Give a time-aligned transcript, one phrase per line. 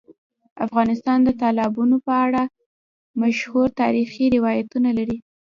[0.65, 2.43] افغانستان د تالابونو په اړه
[3.21, 5.17] مشهور تاریخی روایتونه لري.